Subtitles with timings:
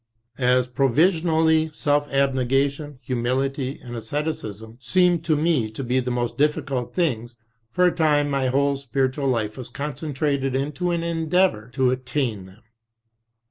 [0.39, 6.39] As provisionally, self abnegation, humility, and asceti cism seemed to me to be the most
[6.39, 7.35] difficult things,
[7.71, 12.63] for a time my whole spiritual life was concentrated into an endeavour to attain them.